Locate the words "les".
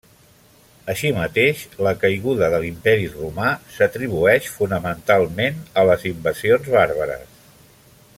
5.91-6.07